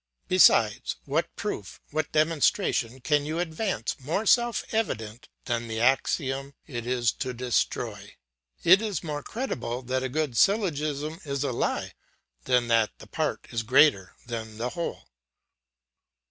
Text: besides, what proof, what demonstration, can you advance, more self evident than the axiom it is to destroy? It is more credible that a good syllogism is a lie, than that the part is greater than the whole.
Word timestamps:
besides, 0.27 0.95
what 1.05 1.35
proof, 1.35 1.79
what 1.91 2.11
demonstration, 2.11 2.99
can 3.01 3.23
you 3.23 3.37
advance, 3.37 3.95
more 3.99 4.25
self 4.25 4.63
evident 4.71 5.29
than 5.45 5.67
the 5.67 5.79
axiom 5.79 6.55
it 6.65 6.87
is 6.87 7.11
to 7.11 7.35
destroy? 7.35 8.15
It 8.63 8.81
is 8.81 9.03
more 9.03 9.21
credible 9.21 9.83
that 9.83 10.01
a 10.01 10.09
good 10.09 10.35
syllogism 10.35 11.19
is 11.23 11.43
a 11.43 11.51
lie, 11.51 11.93
than 12.45 12.67
that 12.67 12.97
the 12.97 13.05
part 13.05 13.45
is 13.51 13.61
greater 13.61 14.15
than 14.25 14.57
the 14.57 14.69
whole. 14.69 15.07